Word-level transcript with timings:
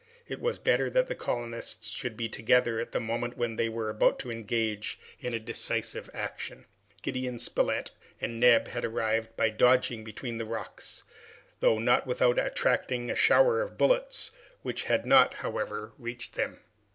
It 0.27 0.39
was 0.41 0.57
better 0.57 0.89
that 0.89 1.09
the 1.09 1.13
colonists 1.13 1.91
should 1.91 2.17
be 2.17 2.27
together 2.27 2.79
at 2.79 2.91
the 2.91 2.99
moment 2.99 3.37
when 3.37 3.55
they 3.55 3.69
were 3.69 3.87
about 3.91 4.17
to 4.21 4.31
engage 4.31 4.99
in 5.19 5.35
a 5.35 5.39
decisive 5.39 6.09
action. 6.11 6.65
Gideon 7.03 7.37
Spilett 7.37 7.91
and 8.19 8.39
Neb 8.39 8.67
had 8.69 8.83
arrived 8.83 9.35
by 9.37 9.51
dodging 9.51 10.03
behind 10.03 10.39
the 10.39 10.45
rocks, 10.45 11.03
though 11.59 11.77
not 11.77 12.07
without 12.07 12.39
attracting 12.39 13.11
a 13.11 13.15
shower 13.15 13.61
of 13.61 13.77
bullets, 13.77 14.31
which 14.63 14.85
had 14.85 15.05
not, 15.05 15.35
however, 15.35 15.91
reached 15.99 16.33
them. 16.33 16.61